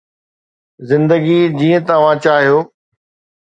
زندگي 0.89 1.39
جيئن 1.59 1.81
توهان 1.87 2.17
چاهيو 2.23 2.57